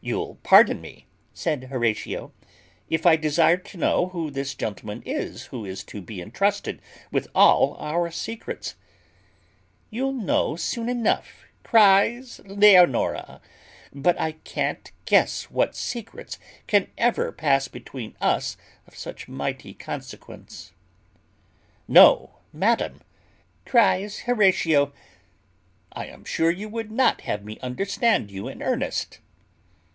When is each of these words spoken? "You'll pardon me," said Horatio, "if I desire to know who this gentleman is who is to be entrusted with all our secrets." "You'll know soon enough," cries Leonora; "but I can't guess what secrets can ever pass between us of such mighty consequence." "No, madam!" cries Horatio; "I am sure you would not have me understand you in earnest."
"You'll 0.00 0.36
pardon 0.36 0.80
me," 0.80 1.06
said 1.34 1.64
Horatio, 1.64 2.32
"if 2.88 3.04
I 3.04 3.16
desire 3.16 3.56
to 3.58 3.76
know 3.76 4.06
who 4.10 4.30
this 4.30 4.54
gentleman 4.54 5.02
is 5.04 5.46
who 5.46 5.66
is 5.66 5.82
to 5.84 6.00
be 6.00 6.22
entrusted 6.22 6.80
with 7.10 7.26
all 7.34 7.76
our 7.78 8.10
secrets." 8.12 8.76
"You'll 9.90 10.12
know 10.14 10.54
soon 10.54 10.88
enough," 10.88 11.46
cries 11.64 12.40
Leonora; 12.46 13.42
"but 13.92 14.18
I 14.20 14.32
can't 14.32 14.90
guess 15.04 15.50
what 15.50 15.74
secrets 15.74 16.38
can 16.68 16.86
ever 16.96 17.32
pass 17.32 17.66
between 17.66 18.16
us 18.20 18.56
of 18.86 18.96
such 18.96 19.26
mighty 19.28 19.74
consequence." 19.74 20.72
"No, 21.88 22.38
madam!" 22.52 23.00
cries 23.66 24.20
Horatio; 24.20 24.92
"I 25.92 26.06
am 26.06 26.24
sure 26.24 26.52
you 26.52 26.68
would 26.68 26.92
not 26.92 27.22
have 27.22 27.44
me 27.44 27.58
understand 27.58 28.30
you 28.30 28.46
in 28.46 28.62
earnest." 28.62 29.18